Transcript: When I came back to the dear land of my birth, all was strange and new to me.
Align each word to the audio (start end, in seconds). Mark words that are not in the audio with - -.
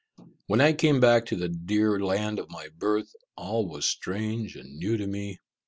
When 0.47 0.61
I 0.61 0.73
came 0.73 0.99
back 0.99 1.27
to 1.27 1.35
the 1.35 1.47
dear 1.47 1.99
land 1.99 2.39
of 2.39 2.49
my 2.49 2.69
birth, 2.75 3.13
all 3.35 3.67
was 3.67 3.85
strange 3.85 4.55
and 4.55 4.79
new 4.79 4.97
to 4.97 5.05
me. 5.05 5.39